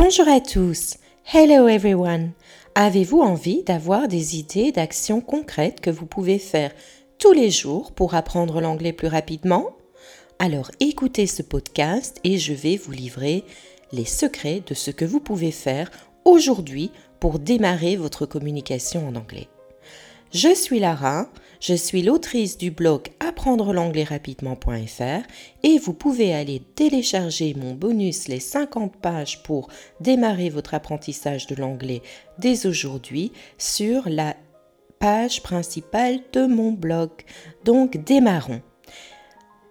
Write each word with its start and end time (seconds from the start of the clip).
Bonjour 0.00 0.28
à 0.28 0.38
tous. 0.38 0.94
Hello 1.34 1.66
everyone. 1.66 2.30
Avez-vous 2.76 3.18
envie 3.18 3.64
d'avoir 3.64 4.06
des 4.06 4.38
idées 4.38 4.70
d'actions 4.70 5.20
concrètes 5.20 5.80
que 5.80 5.90
vous 5.90 6.06
pouvez 6.06 6.38
faire 6.38 6.70
tous 7.18 7.32
les 7.32 7.50
jours 7.50 7.90
pour 7.90 8.14
apprendre 8.14 8.60
l'anglais 8.60 8.92
plus 8.92 9.08
rapidement? 9.08 9.70
Alors 10.38 10.70
écoutez 10.78 11.26
ce 11.26 11.42
podcast 11.42 12.20
et 12.22 12.38
je 12.38 12.52
vais 12.52 12.76
vous 12.76 12.92
livrer 12.92 13.42
les 13.90 14.04
secrets 14.04 14.62
de 14.64 14.72
ce 14.72 14.92
que 14.92 15.04
vous 15.04 15.18
pouvez 15.18 15.50
faire 15.50 15.90
aujourd'hui 16.24 16.92
pour 17.18 17.40
démarrer 17.40 17.96
votre 17.96 18.24
communication 18.24 19.08
en 19.08 19.16
anglais. 19.16 19.48
Je 20.32 20.54
suis 20.54 20.78
Lara, 20.78 21.26
je 21.60 21.74
suis 21.74 22.02
l'autrice 22.02 22.56
du 22.56 22.70
blog 22.70 23.08
apprendre 23.20 23.72
l'anglais 23.72 24.04
rapidement.fr 24.04 25.26
et 25.62 25.78
vous 25.78 25.92
pouvez 25.92 26.34
aller 26.34 26.60
télécharger 26.74 27.54
mon 27.54 27.74
bonus 27.74 28.28
les 28.28 28.40
50 28.40 28.96
pages 28.96 29.42
pour 29.42 29.68
démarrer 30.00 30.50
votre 30.50 30.74
apprentissage 30.74 31.46
de 31.46 31.56
l'anglais 31.56 32.02
dès 32.38 32.66
aujourd'hui 32.66 33.32
sur 33.58 34.08
la 34.08 34.36
page 34.98 35.42
principale 35.42 36.20
de 36.32 36.46
mon 36.46 36.72
blog. 36.72 37.10
Donc 37.64 37.96
démarrons. 38.04 38.62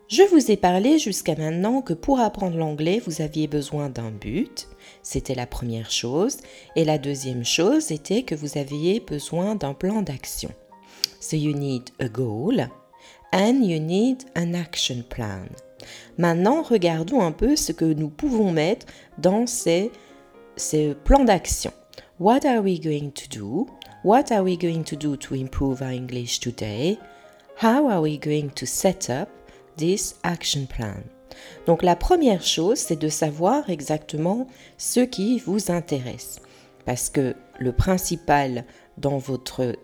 Je 0.10 0.24
vous 0.24 0.52
ai 0.52 0.56
parlé 0.56 1.00
jusqu'à 1.00 1.36
maintenant 1.36 1.82
que 1.82 1.94
pour 1.94 2.22
apprendre 2.22 2.58
l'anglais, 2.58 3.02
vous 3.06 3.22
aviez 3.22 3.48
besoin 3.48 3.90
d'un 3.90 4.10
but, 4.10 4.70
c'était 5.04 5.36
la 5.36 5.46
première 5.46 5.92
chose. 5.92 6.38
Et 6.78 6.86
la 6.86 6.98
deuxième 6.98 7.44
chose 7.44 7.92
était 7.92 8.24
que 8.24 8.36
vous 8.36 8.58
aviez 8.58 9.02
besoin 9.02 9.56
d'un 9.56 9.74
plan 9.74 10.02
d'action. 10.02 10.50
So 11.20 11.36
you 11.36 11.54
need 11.54 11.92
a 12.00 12.08
goal 12.08 12.60
and 13.32 13.66
you 13.66 13.80
need 13.80 14.26
an 14.36 14.54
action 14.56 15.04
plan. 15.04 15.48
Maintenant, 16.18 16.64
regardons 16.64 17.22
un 17.22 17.32
peu 17.32 17.56
ce 17.56 17.72
que 17.72 17.86
nous 17.86 18.10
pouvons 18.10 18.52
mettre 18.52 18.86
dans 19.18 19.48
ces, 19.48 19.92
ces 20.56 20.96
plans 21.04 21.24
d'action. 21.24 21.72
What 22.20 22.46
are 22.46 22.62
we 22.62 22.80
going 22.80 23.12
to 23.12 23.28
do? 23.30 23.68
What 24.04 24.32
are 24.32 24.44
we 24.44 24.58
going 24.58 24.84
to 24.86 24.96
do 24.96 25.18
to 25.18 25.36
improve 25.36 25.82
our 25.82 25.92
English 25.92 26.40
today? 26.40 26.98
How 27.62 27.88
are 27.90 28.02
we 28.02 28.18
going 28.18 28.50
to 28.56 28.66
set 28.66 29.10
up 29.10 29.30
this 29.78 30.16
action 30.24 30.66
plan? 30.66 31.04
Donc 31.66 31.84
la 31.84 31.96
première 31.96 32.44
chose, 32.44 32.80
c'est 32.80 33.00
de 33.00 33.10
savoir 33.10 33.70
exactement 33.70 34.48
ce 34.78 35.02
qui 35.02 35.40
vous 35.40 35.72
intéresse. 35.72 36.40
Parce 36.86 37.10
que 37.10 37.36
le 37.60 37.72
principal 37.72 38.64
dans 38.98 39.18
votre 39.18 39.76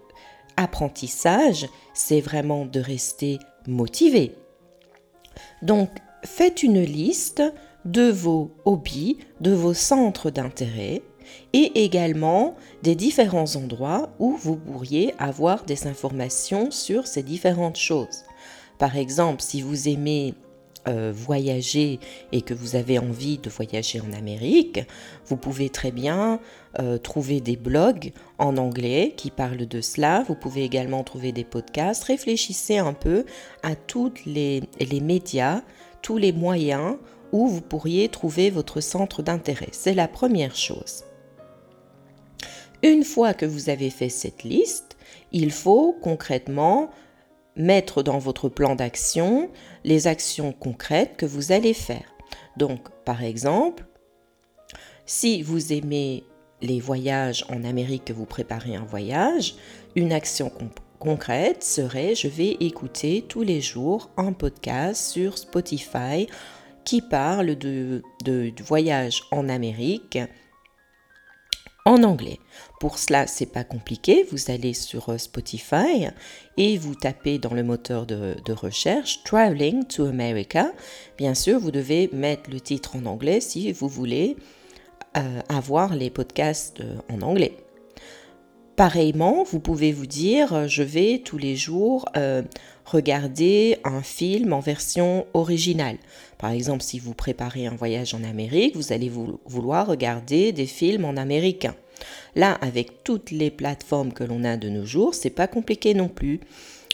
apprentissage, 0.57 1.67
c'est 1.93 2.21
vraiment 2.21 2.65
de 2.65 2.79
rester 2.79 3.39
motivé. 3.67 4.35
Donc 5.61 5.89
faites 6.23 6.63
une 6.63 6.81
liste 6.81 7.43
de 7.85 8.09
vos 8.09 8.51
hobbies, 8.65 9.17
de 9.41 9.51
vos 9.51 9.73
centres 9.73 10.29
d'intérêt 10.29 11.01
et 11.53 11.83
également 11.83 12.55
des 12.81 12.95
différents 12.95 13.55
endroits 13.55 14.09
où 14.19 14.35
vous 14.35 14.55
pourriez 14.55 15.13
avoir 15.19 15.63
des 15.63 15.87
informations 15.87 16.71
sur 16.71 17.07
ces 17.07 17.23
différentes 17.23 17.77
choses. 17.77 18.23
Par 18.77 18.97
exemple, 18.97 19.41
si 19.41 19.61
vous 19.61 19.87
aimez 19.87 20.33
euh, 20.88 21.14
voyager 21.16 22.00
et 22.31 22.42
que 22.42 22.53
vous 22.53 22.76
avez 22.76 23.00
envie 23.00 23.38
de 23.38 23.50
voyager 23.50 24.02
en 24.02 24.12
Amérique, 24.12 24.81
vous 25.26 25.38
pouvez 25.38 25.70
très 25.70 25.92
bien 25.92 26.39
euh, 26.80 26.98
trouver 26.98 27.39
des 27.39 27.56
blogs 27.56 28.12
en 28.38 28.58
anglais 28.58 29.14
qui 29.16 29.31
parlent 29.31 29.67
de 29.67 29.81
cela. 29.81 30.23
Vous 30.28 30.36
pouvez 30.36 30.64
également 30.64 31.04
trouver 31.04 31.31
des 31.31 31.45
podcasts. 31.45 32.04
Réfléchissez 32.04 32.78
un 32.78 32.94
peu 32.94 33.26
à 33.61 33.76
tous 33.76 34.14
les, 34.26 34.64
les 34.80 35.00
médias, 35.00 35.61
tous 36.02 36.17
les 36.17 36.31
moyens 36.31 36.98
où 37.31 37.48
vous 37.48 37.61
pourriez 37.61 38.09
trouver 38.09 38.50
votre 38.50 38.81
centre 38.81 39.23
d'intérêt. 39.23 39.70
C'est 39.72 39.94
la 39.94 40.08
première 40.08 40.56
chose. 40.56 41.04
Une 42.84 43.06
fois 43.06 43.34
que 43.34 43.45
vous 43.45 43.70
avez 43.70 43.89
fait 43.89 44.09
cette 44.09 44.44
liste, 44.44 44.98
il 45.31 45.52
faut 45.52 45.94
concrètement 46.02 46.89
mettre 47.55 48.03
dans 48.03 48.17
votre 48.17 48.49
plan 48.49 48.75
d'action 48.75 49.49
les 49.83 50.08
actions 50.08 50.52
concrètes 50.52 51.17
que 51.17 51.25
vous 51.25 51.52
allez 51.52 51.73
faire. 51.73 52.05
Donc, 52.58 52.89
par 53.05 53.23
exemple, 53.23 53.86
si 55.05 55.41
vous 55.41 55.73
aimez 55.73 56.23
les 56.61 56.80
voyages 56.80 57.45
en 57.49 57.63
Amérique, 57.63 58.05
que 58.05 58.13
vous 58.13 58.25
préparez 58.25 58.75
un 58.75 58.86
voyage, 58.86 59.55
une 59.95 60.13
action 60.13 60.52
concrète 60.99 61.63
serait 61.63 62.15
je 62.15 62.30
vais 62.30 62.58
écouter 62.61 63.25
tous 63.27 63.43
les 63.43 63.59
jours 63.59 64.09
un 64.15 64.31
podcast 64.31 65.11
sur 65.11 65.37
Spotify 65.37 66.27
qui 66.86 67.02
parle 67.02 67.58
de, 67.58 68.02
de 68.23 68.53
voyage 68.63 69.23
en 69.31 69.49
Amérique 69.49 70.17
en 71.86 72.03
anglais. 72.03 72.39
Pour 72.83 72.99
cela, 72.99 73.27
c'est 73.27 73.45
pas 73.45 73.64
compliqué. 73.64 74.27
Vous 74.30 74.52
allez 74.52 74.73
sur 74.73 75.08
euh, 75.08 75.17
Spotify 75.17 76.10
et 76.58 76.77
vous 76.77 76.95
tapez 76.95 77.38
dans 77.38 77.54
le 77.54 77.64
moteur 77.64 78.05
de, 78.05 78.36
recherche 78.52 79.23
Traveling 79.23 79.86
to 79.86 80.04
America. 80.04 80.73
Bien 81.17 81.33
sûr, 81.33 81.61
vous 81.61 81.72
devez 81.72 82.10
mettre 82.11 82.49
le 82.49 82.60
titre 82.60 82.98
en 82.98 83.05
anglais 83.05 83.39
si 83.39 83.72
vous 83.72 83.88
voulez 83.88 84.36
euh, 85.16 85.39
avoir 85.48 85.95
les 85.95 86.10
podcasts 86.10 86.82
euh, 86.82 86.98
en 87.10 87.22
anglais. 87.22 87.55
Pareillement, 88.76 89.43
vous 89.43 89.61
pouvez 89.61 89.93
vous 89.93 90.05
dire, 90.05 90.67
je 90.67 90.83
vais 90.83 91.22
tous 91.23 91.38
les 91.38 91.55
jours 91.55 92.05
regarder 92.86 93.77
un 93.86 94.02
film 94.02 94.52
en 94.52 94.60
version 94.60 95.26
originale. 95.33 95.99
Par 96.38 96.52
exemple, 96.52 96.83
si 96.83 96.99
vous 96.99 97.14
préparez 97.14 97.66
un 97.67 97.76
voyage 97.76 98.14
en 98.14 98.23
Amérique, 98.26 98.76
vous 98.76 98.92
allez 98.92 99.10
vouloir 99.45 99.88
regarder 99.88 100.52
des 100.52 100.66
films 100.66 101.05
en 101.05 101.16
américain. 101.16 101.76
Là, 102.36 102.54
avec 102.61 103.04
toutes 103.04 103.32
les 103.32 103.52
plateformes 103.52 104.14
que 104.14 104.23
l'on 104.23 104.44
a 104.44 104.58
de 104.58 104.70
nos 104.70 104.86
jours, 104.86 105.14
c'est 105.14 105.30
pas 105.30 105.48
compliqué 105.48 105.94
non 105.94 106.08
plus. 106.08 106.39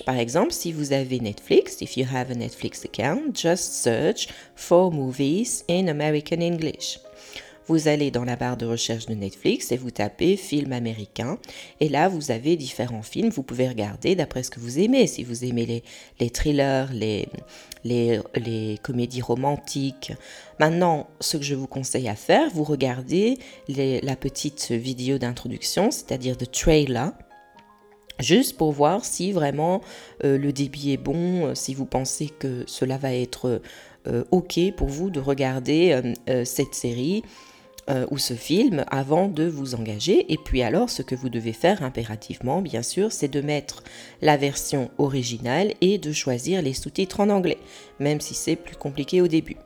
Par 0.05 0.17
exemple, 0.17 0.51
si 0.51 0.71
vous 0.71 0.93
avez 0.93 1.19
Netflix, 1.19 1.81
if 1.81 1.97
you 1.97 2.05
have 2.11 2.31
a 2.31 2.35
Netflix 2.35 2.85
account, 2.85 3.33
just 3.35 3.73
search 3.73 4.27
for 4.55 4.91
movies 4.91 5.63
in 5.69 5.87
American 5.87 6.41
English. 6.41 6.99
Vous 7.69 7.87
allez 7.87 8.09
dans 8.09 8.25
la 8.25 8.35
barre 8.35 8.57
de 8.57 8.65
recherche 8.65 9.05
de 9.05 9.13
Netflix 9.13 9.71
et 9.71 9.77
vous 9.77 9.91
tapez 9.91 10.37
film 10.37 10.73
américain. 10.73 11.37
Et 11.79 11.87
là, 11.87 12.09
vous 12.09 12.31
avez 12.31 12.55
différents 12.55 13.03
films. 13.03 13.29
Vous 13.29 13.43
pouvez 13.43 13.67
regarder 13.67 14.15
d'après 14.15 14.41
ce 14.41 14.49
que 14.49 14.59
vous 14.59 14.79
aimez. 14.79 15.05
Si 15.05 15.23
vous 15.23 15.45
aimez 15.45 15.67
les, 15.67 15.83
les 16.19 16.31
thrillers, 16.31 16.87
les, 16.91 17.29
les, 17.83 18.21
les, 18.35 18.79
comédies 18.81 19.21
romantiques. 19.21 20.13
Maintenant, 20.59 21.07
ce 21.19 21.37
que 21.37 21.43
je 21.43 21.53
vous 21.53 21.67
conseille 21.67 22.09
à 22.09 22.15
faire, 22.15 22.49
vous 22.49 22.63
regardez 22.63 23.37
la 23.67 24.15
petite 24.15 24.71
vidéo 24.71 25.19
d'introduction, 25.19 25.91
c'est-à-dire 25.91 26.37
de 26.37 26.45
trailer 26.45 27.13
juste 28.17 28.57
pour 28.57 28.71
voir 28.71 29.05
si 29.05 29.31
vraiment 29.31 29.81
euh, 30.23 30.39
le 30.39 30.51
débit 30.51 30.91
est 30.91 30.97
bon, 30.97 31.45
euh, 31.45 31.55
si 31.55 31.73
vous 31.75 31.85
pensez 31.85 32.29
que 32.29 32.63
cela 32.67 32.97
va 32.97 33.13
être 33.13 33.61
euh, 34.07 34.23
OK 34.31 34.59
pour 34.75 34.87
vous 34.87 35.09
de 35.09 35.19
regarder 35.19 36.01
cette 36.43 36.73
série 36.73 37.23
euh, 37.89 38.05
ou 38.11 38.17
ce 38.17 38.33
film 38.33 38.85
avant 38.89 39.27
de 39.27 39.45
vous 39.45 39.75
engager. 39.75 40.31
Et 40.31 40.37
puis 40.37 40.61
alors, 40.61 40.89
ce 40.89 41.01
que 41.01 41.15
vous 41.15 41.29
devez 41.29 41.53
faire 41.53 41.83
impérativement, 41.83 42.61
bien 42.61 42.83
sûr, 42.83 43.11
c'est 43.11 43.27
de 43.27 43.41
mettre 43.41 43.83
la 44.21 44.37
version 44.37 44.91
originale 44.97 45.73
et 45.81 45.97
de 45.97 46.11
choisir 46.11 46.61
les 46.61 46.73
sous-titres 46.73 47.19
en 47.19 47.29
anglais, 47.29 47.57
même 47.99 48.21
si 48.21 48.33
c'est 48.33 48.55
plus 48.55 48.75
compliqué 48.75 49.21
au 49.21 49.27
début. 49.27 49.57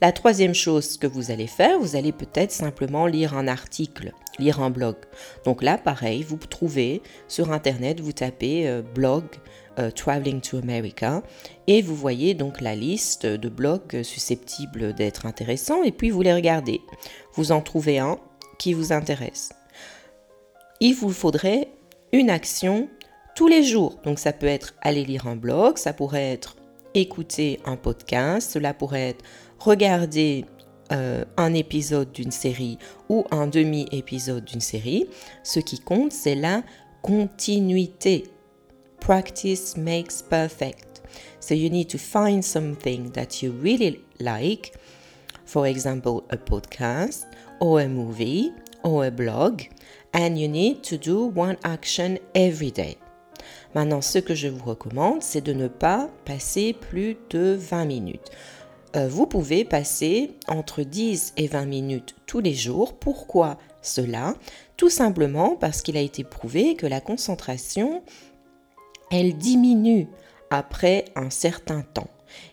La 0.00 0.12
troisième 0.12 0.54
chose 0.54 0.98
que 0.98 1.06
vous 1.06 1.30
allez 1.30 1.46
faire, 1.46 1.78
vous 1.78 1.96
allez 1.96 2.12
peut-être 2.12 2.52
simplement 2.52 3.06
lire 3.06 3.36
un 3.36 3.48
article, 3.48 4.12
lire 4.38 4.60
un 4.60 4.70
blog. 4.70 4.96
Donc 5.44 5.62
là, 5.62 5.78
pareil, 5.78 6.22
vous 6.22 6.36
trouvez 6.36 7.02
sur 7.28 7.52
Internet, 7.52 8.00
vous 8.00 8.12
tapez 8.12 8.68
euh, 8.68 8.82
blog 8.82 9.24
euh, 9.78 9.90
Traveling 9.90 10.40
to 10.40 10.58
America 10.58 11.22
et 11.66 11.82
vous 11.82 11.94
voyez 11.94 12.34
donc 12.34 12.60
la 12.60 12.74
liste 12.74 13.26
de 13.26 13.48
blogs 13.48 14.02
susceptibles 14.02 14.94
d'être 14.94 15.26
intéressants 15.26 15.82
et 15.82 15.92
puis 15.92 16.10
vous 16.10 16.22
les 16.22 16.34
regardez. 16.34 16.80
Vous 17.34 17.52
en 17.52 17.60
trouvez 17.60 17.98
un 17.98 18.18
qui 18.58 18.72
vous 18.72 18.92
intéresse. 18.92 19.50
Il 20.80 20.94
vous 20.94 21.10
faudrait 21.10 21.68
une 22.12 22.30
action 22.30 22.88
tous 23.34 23.48
les 23.48 23.62
jours. 23.62 23.98
Donc 24.04 24.18
ça 24.18 24.32
peut 24.32 24.46
être 24.46 24.74
aller 24.80 25.04
lire 25.04 25.26
un 25.26 25.36
blog, 25.36 25.76
ça 25.78 25.92
pourrait 25.92 26.32
être 26.32 26.56
écouter 26.94 27.60
un 27.66 27.76
podcast, 27.76 28.52
cela 28.52 28.72
pourrait 28.72 29.10
être 29.10 29.24
regarder 29.58 30.46
euh, 30.92 31.24
un 31.36 31.54
épisode 31.54 32.12
d'une 32.12 32.30
série 32.30 32.78
ou 33.08 33.24
un 33.30 33.46
demi-épisode 33.46 34.44
d'une 34.44 34.60
série. 34.60 35.06
Ce 35.42 35.60
qui 35.60 35.78
compte, 35.78 36.12
c'est 36.12 36.34
la 36.34 36.62
continuité. 37.02 38.24
Practice 39.00 39.76
makes 39.76 40.22
perfect. 40.28 41.02
So 41.40 41.54
you 41.54 41.70
need 41.70 41.88
to 41.88 41.98
find 41.98 42.42
something 42.42 43.10
that 43.12 43.42
you 43.42 43.52
really 43.62 44.00
like, 44.20 44.72
for 45.44 45.66
example, 45.66 46.24
a 46.30 46.36
podcast 46.36 47.26
or 47.60 47.80
a 47.80 47.88
movie 47.88 48.52
or 48.82 49.04
a 49.04 49.10
blog, 49.10 49.62
and 50.12 50.36
you 50.36 50.48
need 50.48 50.82
to 50.82 50.96
do 50.96 51.32
one 51.34 51.56
action 51.64 52.18
every 52.34 52.70
day. 52.70 52.96
Maintenant, 53.74 54.00
ce 54.00 54.18
que 54.18 54.34
je 54.34 54.48
vous 54.48 54.64
recommande, 54.64 55.22
c'est 55.22 55.40
de 55.40 55.52
ne 55.52 55.68
pas 55.68 56.08
passer 56.24 56.72
plus 56.72 57.16
de 57.30 57.54
20 57.58 57.84
minutes. 57.84 58.30
Euh, 58.96 59.08
vous 59.08 59.26
pouvez 59.26 59.64
passer 59.64 60.32
entre 60.48 60.82
10 60.82 61.34
et 61.36 61.48
20 61.48 61.66
minutes 61.66 62.14
tous 62.26 62.40
les 62.40 62.54
jours. 62.54 62.94
Pourquoi 62.94 63.58
cela? 63.82 64.34
Tout 64.76 64.90
simplement 64.90 65.56
parce 65.56 65.82
qu'il 65.82 65.96
a 65.96 66.00
été 66.00 66.24
prouvé 66.24 66.74
que 66.76 66.86
la 66.86 67.00
concentration, 67.00 68.02
elle 69.10 69.36
diminue 69.36 70.08
après 70.50 71.06
un 71.14 71.30
certain 71.30 71.82
temps. 71.82 72.10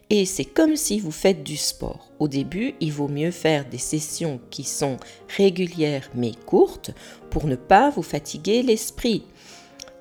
Et 0.09 0.25
c'est 0.25 0.45
comme 0.45 0.75
si 0.75 0.99
vous 0.99 1.11
faites 1.11 1.43
du 1.43 1.57
sport. 1.57 2.11
Au 2.19 2.27
début, 2.27 2.75
il 2.79 2.91
vaut 2.91 3.07
mieux 3.07 3.31
faire 3.31 3.67
des 3.67 3.77
sessions 3.79 4.39
qui 4.49 4.63
sont 4.63 4.97
régulières 5.35 6.09
mais 6.13 6.33
courtes 6.45 6.91
pour 7.29 7.45
ne 7.47 7.55
pas 7.55 7.89
vous 7.89 8.03
fatiguer 8.03 8.61
l'esprit. 8.61 9.25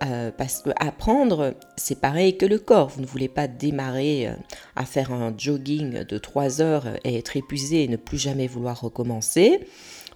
Euh, 0.05 0.33
parce 0.37 0.63
que 0.63 0.71
apprendre, 0.77 1.55
c'est 1.77 2.01
pareil 2.01 2.37
que 2.37 2.47
le 2.47 2.59
corps. 2.59 2.89
Vous 2.89 3.01
ne 3.01 3.07
voulez 3.07 3.29
pas 3.29 3.47
démarrer 3.47 4.27
euh, 4.27 4.35
à 4.75 4.85
faire 4.85 5.13
un 5.13 5.33
jogging 5.37 6.05
de 6.05 6.19
3 6.19 6.61
heures 6.61 6.87
et 7.05 7.19
être 7.19 7.37
épuisé 7.37 7.85
et 7.85 7.89
ne 7.89 7.97
plus 7.97 8.19
jamais 8.19 8.49
vouloir 8.49 8.81
recommencer. 8.81 9.61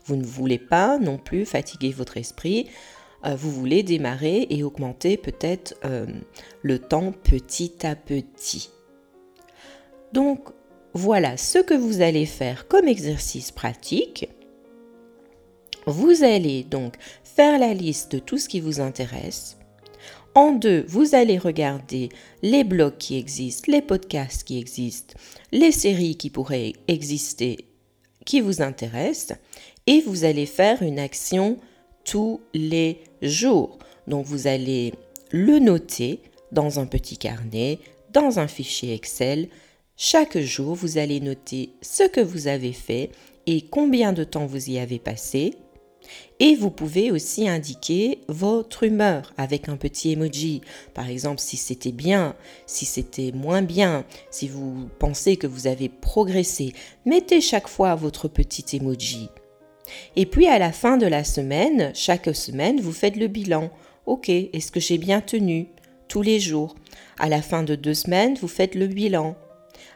Vous 0.07 0.17
ne 0.17 0.25
voulez 0.25 0.59
pas 0.59 0.99
non 0.99 1.19
plus 1.19 1.47
fatiguer 1.47 1.93
votre 1.93 2.17
esprit. 2.17 2.69
Euh, 3.25 3.37
vous 3.37 3.51
voulez 3.53 3.85
démarrer 3.85 4.47
et 4.51 4.65
augmenter 4.65 5.17
peut-être 5.17 5.75
le 6.63 6.79
temps 6.79 7.13
petit 7.13 7.87
à 7.87 7.95
petit. 7.95 8.71
Donc 10.13 10.49
voilà 10.95 11.37
ce 11.37 11.59
que 11.59 11.75
vous 11.75 12.01
allez 12.01 12.27
faire 12.27 12.67
comme 12.67 12.89
exercice 12.89 13.53
pratique. 13.53 14.29
Vous 15.87 16.25
allez 16.25 16.65
donc 16.65 16.97
faire 17.23 17.59
la 17.61 17.73
liste 17.73 18.13
de 18.13 18.19
tout 18.19 18.39
ce 18.39 18.49
qui 18.49 18.61
vous 18.61 18.81
intéresse. 18.81 19.57
En 20.37 20.53
deux, 20.53 20.85
vous 20.87 21.15
allez 21.15 21.39
regarder 21.39 22.11
les 22.43 22.63
blogs 22.63 22.99
qui 22.99 23.17
existent, 23.17 23.73
les 23.73 23.81
podcasts 23.81 24.45
qui 24.45 24.59
existent, 24.59 25.15
les 25.51 25.73
séries 25.73 26.19
qui 26.19 26.29
pourraient 26.29 26.75
exister 26.89 27.65
qui 28.27 28.43
vous 28.43 28.61
intéressent 28.61 29.39
et 29.87 30.03
vous 30.03 30.25
allez 30.25 30.45
faire 30.45 30.83
une 30.83 30.99
action 30.99 31.57
tous 32.05 32.43
les 32.53 33.01
jours. 33.23 33.79
Donc 34.09 34.27
vous 34.27 34.47
allez 34.47 34.93
le 35.31 35.59
noter 35.59 36.21
dans 36.53 36.81
un 36.81 36.85
petit 36.87 37.17
carnet, 37.17 37.79
dans 38.13 38.39
un 38.39 38.47
fichier 38.47 38.93
Excel. 38.93 39.49
Chaque 39.97 40.37
jour, 40.37 40.75
vous 40.75 40.99
allez 40.99 41.21
noter 41.21 41.71
ce 41.81 42.07
que 42.07 42.21
vous 42.21 42.47
avez 42.47 42.75
fait 42.75 43.11
et 43.47 43.63
combien 43.63 44.13
de 44.13 44.23
temps 44.23 44.45
vous 44.45 44.69
y 44.69 44.79
avez 44.79 44.99
passé 44.99 45.55
et 46.39 46.55
vous 46.55 46.71
pouvez 46.71 47.11
aussi 47.11 47.49
indiquer 47.49 48.21
votre 48.29 48.83
humeur 48.83 49.33
avec 49.37 49.69
un 49.69 49.77
petit 49.77 50.13
emoji. 50.13 50.61
Par 50.93 51.09
exemple, 51.09 51.41
si 51.41 51.57
c'était 51.57 51.93
bien, 51.93 52.35
si 52.67 52.85
c'était 52.85 53.33
moins 53.33 53.63
bien, 53.63 54.05
si 54.31 54.49
vous 54.49 54.89
pensez 54.99 55.37
que 55.37 55.47
vous 55.47 55.67
avez 55.67 55.89
progressé, 55.89 56.75
mettez 57.07 57.41
chaque 57.41 57.69
fois 57.69 57.95
votre 57.95 58.29
petit 58.29 58.77
emoji. 58.77 59.31
Et 60.17 60.27
puis 60.27 60.47
à 60.47 60.59
la 60.59 60.73
fin 60.73 60.97
de 60.97 61.07
la 61.07 61.25
semaine, 61.25 61.93
chaque 61.95 62.35
semaine, 62.35 62.81
vous 62.81 62.93
faites 62.93 63.17
le 63.17 63.29
bilan. 63.29 63.71
Ok, 64.05 64.29
est-ce 64.29 64.71
que 64.71 64.81
j'ai 64.81 64.99
bien 64.99 65.21
tenu 65.21 65.69
Tous 66.09 66.23
les 66.23 66.39
jours? 66.39 66.75
À 67.19 67.29
la 67.29 67.41
fin 67.41 67.63
de 67.63 67.75
deux 67.75 67.95
semaines, 67.95 68.37
vous 68.41 68.49
faites 68.49 68.75
le 68.75 68.89
bilan. 68.89 69.37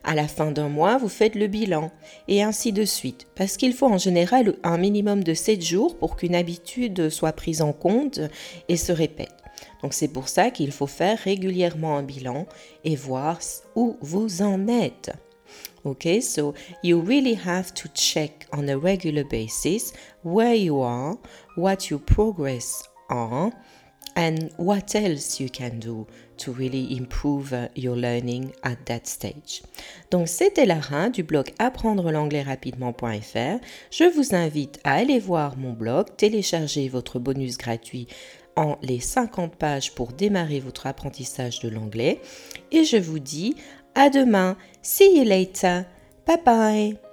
À 0.02 0.14
la 0.14 0.28
fin 0.28 0.50
d'un 0.50 0.68
mois, 0.68 0.96
vous 0.96 1.08
faites 1.08 1.34
le 1.34 1.46
bilan, 1.46 1.90
et 2.26 2.42
ainsi 2.42 2.72
de 2.72 2.84
suite, 2.84 3.26
parce 3.34 3.56
qu'il 3.56 3.74
faut 3.74 3.86
en 3.86 3.98
général 3.98 4.54
un 4.62 4.78
minimum 4.78 5.22
de 5.22 5.34
7 5.34 5.62
jours 5.62 5.96
pour 5.98 6.16
qu'une 6.16 6.34
habitude 6.34 7.10
soit 7.10 7.32
prise 7.32 7.60
en 7.60 7.72
compte 7.72 8.20
et 8.68 8.76
se 8.76 8.92
répète. 8.92 9.34
Donc 9.82 9.92
c'est 9.94 10.08
pour 10.08 10.28
ça 10.28 10.50
qu'il 10.50 10.72
faut 10.72 10.86
faire 10.86 11.18
régulièrement 11.18 11.96
un 11.96 12.02
bilan 12.02 12.46
et 12.84 12.96
voir 12.96 13.38
où 13.76 13.96
vous 14.00 14.42
en 14.42 14.68
êtes. 14.68 15.12
Okay, 15.84 16.20
so 16.20 16.54
you 16.82 17.00
really 17.00 17.34
have 17.34 17.72
to 17.72 17.88
check 17.94 18.46
on 18.52 18.68
a 18.68 18.76
regular 18.76 19.24
basis 19.24 19.92
where 20.22 20.54
you 20.54 20.82
are, 20.82 21.16
what 21.56 21.88
your 21.90 22.00
progress 22.00 22.84
are, 23.08 23.50
and 24.16 24.50
what 24.58 24.94
else 24.94 25.40
you 25.40 25.48
can 25.48 25.78
do 25.78 26.06
to 26.38 26.52
really 26.52 26.96
improve 26.96 27.54
your 27.76 27.96
learning 27.96 28.52
at 28.62 28.76
that 28.86 29.06
stage? 29.06 29.62
Donc 30.10 30.28
c'était 30.28 30.66
Lara 30.66 31.10
du 31.10 31.22
blog 31.22 31.50
apprendre 31.58 32.10
l'anglais 32.10 32.42
rapidement.fr. 32.42 33.60
Je 33.90 34.04
vous 34.14 34.34
invite 34.34 34.80
à 34.84 34.94
aller 34.94 35.18
voir 35.18 35.56
mon 35.56 35.72
blog, 35.72 36.16
télécharger 36.16 36.88
votre 36.88 37.18
bonus 37.18 37.58
gratuit 37.58 38.06
en 38.56 38.76
les 38.82 39.00
50 39.00 39.56
pages 39.56 39.94
pour 39.94 40.08
démarrer 40.12 40.60
votre 40.60 40.86
apprentissage 40.86 41.60
de 41.60 41.68
l'anglais 41.68 42.20
et 42.72 42.84
je 42.84 42.96
vous 42.96 43.18
dis 43.18 43.54
à 43.94 44.10
demain. 44.10 44.56
See 44.82 45.16
you 45.16 45.24
later. 45.24 45.84
Bye 46.26 46.42
bye. 46.44 47.09